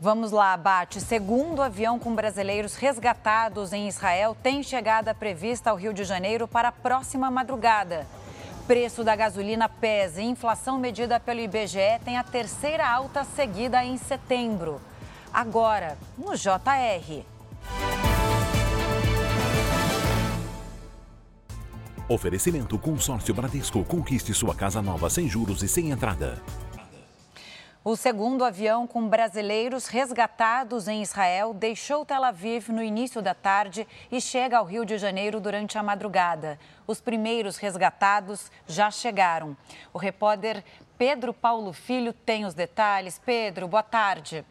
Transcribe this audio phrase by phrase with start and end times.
[0.00, 1.00] Vamos lá, Bate.
[1.00, 6.68] Segundo avião com brasileiros resgatados em Israel tem chegada prevista ao Rio de Janeiro para
[6.68, 8.06] a próxima madrugada.
[8.66, 13.96] Preço da gasolina pesa e inflação medida pelo IBGE tem a terceira alta seguida em
[13.96, 14.80] setembro.
[15.32, 17.24] Agora, no JR.
[22.08, 23.84] Oferecimento Consórcio Bradesco.
[23.84, 26.42] Conquiste sua casa nova sem juros e sem entrada.
[27.86, 33.86] O segundo avião com brasileiros resgatados em Israel deixou Tel Aviv no início da tarde
[34.10, 36.58] e chega ao Rio de Janeiro durante a madrugada.
[36.86, 39.54] Os primeiros resgatados já chegaram.
[39.92, 40.64] O repórter
[40.96, 43.20] Pedro Paulo Filho tem os detalhes.
[43.22, 44.46] Pedro, boa tarde.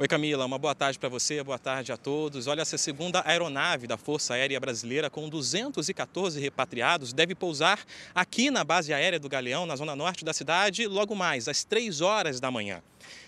[0.00, 2.46] Oi, Camila, uma boa tarde para você, boa tarde a todos.
[2.46, 7.80] Olha, essa segunda aeronave da Força Aérea Brasileira, com 214 repatriados, deve pousar
[8.14, 12.00] aqui na base aérea do Galeão, na zona norte da cidade, logo mais, às 3
[12.00, 12.80] horas da manhã.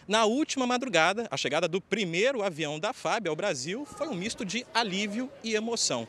[0.07, 4.45] Na última madrugada, a chegada do primeiro avião da FAB ao Brasil foi um misto
[4.45, 6.06] de alívio e emoção.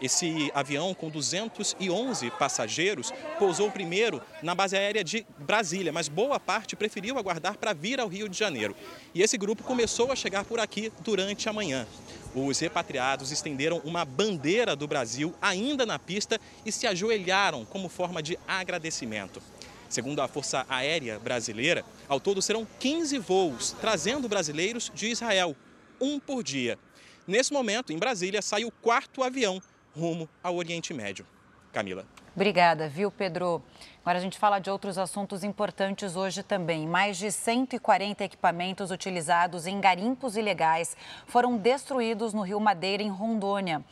[0.00, 6.76] Esse avião com 211 passageiros pousou primeiro na base aérea de Brasília, mas boa parte
[6.76, 8.76] preferiu aguardar para vir ao Rio de Janeiro.
[9.14, 11.86] E esse grupo começou a chegar por aqui durante a manhã.
[12.34, 18.22] Os repatriados estenderam uma bandeira do Brasil ainda na pista e se ajoelharam como forma
[18.22, 19.40] de agradecimento.
[19.88, 25.56] Segundo a Força Aérea Brasileira, ao todo serão 15 voos trazendo brasileiros de Israel,
[26.00, 26.78] um por dia.
[27.26, 29.60] Nesse momento, em Brasília, sai o quarto avião
[29.94, 31.26] rumo ao Oriente Médio.
[31.72, 32.06] Camila.
[32.34, 33.62] Obrigada, viu, Pedro?
[34.02, 36.86] Agora a gente fala de outros assuntos importantes hoje também.
[36.86, 43.82] Mais de 140 equipamentos utilizados em garimpos ilegais foram destruídos no Rio Madeira, em Rondônia.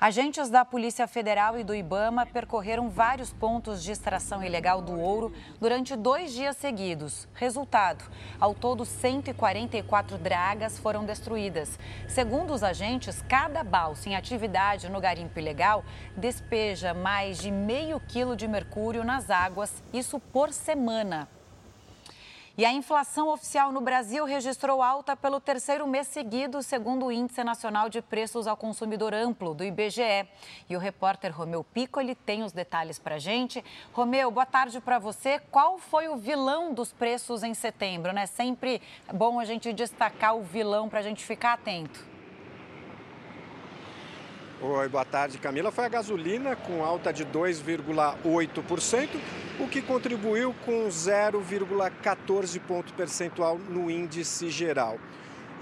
[0.00, 5.30] Agentes da Polícia Federal e do Ibama percorreram vários pontos de extração ilegal do ouro
[5.60, 7.28] durante dois dias seguidos.
[7.34, 8.02] Resultado:
[8.40, 11.78] ao todo, 144 dragas foram destruídas.
[12.08, 15.84] Segundo os agentes, cada balsa em atividade no garimpo ilegal
[16.16, 21.28] despeja mais de meio quilo de mercúrio nas águas, isso por semana.
[22.60, 27.42] E a inflação oficial no Brasil registrou alta pelo terceiro mês seguido, segundo o Índice
[27.42, 30.28] Nacional de Preços ao Consumidor Amplo, do IBGE.
[30.68, 33.64] E o repórter Romeu Piccoli tem os detalhes para gente.
[33.94, 35.38] Romeu, boa tarde para você.
[35.50, 38.12] Qual foi o vilão dos preços em setembro?
[38.12, 38.26] Né?
[38.26, 42.09] Sempre bom a gente destacar o vilão para a gente ficar atento.
[44.62, 45.72] Oi, boa tarde, Camila.
[45.72, 49.08] Foi a gasolina com alta de 2,8%,
[49.58, 54.98] o que contribuiu com 0,14 ponto percentual no índice geral.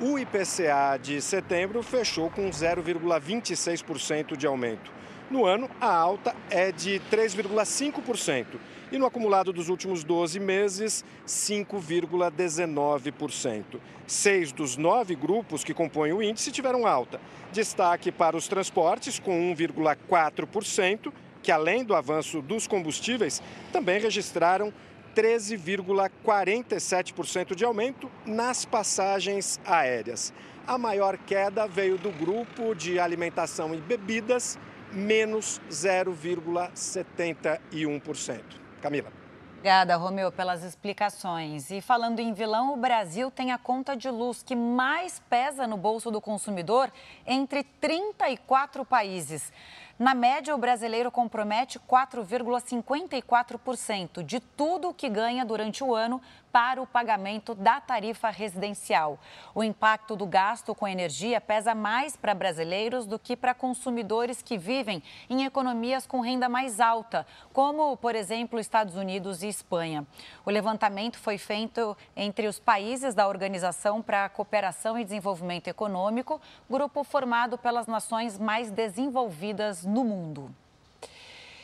[0.00, 4.90] O IPCA de setembro fechou com 0,26% de aumento.
[5.30, 8.46] No ano, a alta é de 3,5%
[8.90, 13.78] e no acumulado dos últimos 12 meses, 5,19%.
[14.06, 17.20] Seis dos nove grupos que compõem o índice tiveram alta.
[17.52, 21.12] Destaque para os transportes, com 1,4%,
[21.42, 24.72] que além do avanço dos combustíveis, também registraram
[25.14, 30.32] 13,47% de aumento nas passagens aéreas.
[30.66, 34.58] A maior queda veio do grupo de alimentação e bebidas,
[34.92, 38.42] menos 0,71%.
[38.80, 39.18] Camila.
[39.58, 41.68] Obrigada, Romeu, pelas explicações.
[41.72, 45.76] E falando em vilão, o Brasil tem a conta de luz que mais pesa no
[45.76, 46.92] bolso do consumidor
[47.26, 49.52] entre 34 países.
[49.98, 56.22] Na média, o brasileiro compromete 4,54% de tudo o que ganha durante o ano
[56.58, 59.16] para o pagamento da tarifa residencial.
[59.54, 64.58] O impacto do gasto com energia pesa mais para brasileiros do que para consumidores que
[64.58, 70.04] vivem em economias com renda mais alta, como, por exemplo, Estados Unidos e Espanha.
[70.44, 76.40] O levantamento foi feito entre os países da Organização para a Cooperação e Desenvolvimento Econômico,
[76.68, 80.52] grupo formado pelas nações mais desenvolvidas no mundo.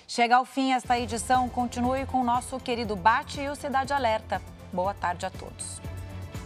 [0.07, 1.49] Chega ao fim esta edição.
[1.49, 4.54] Continue com o nosso querido Bate e o Cidade Alerta.
[4.75, 5.81] Boa tarde a todos.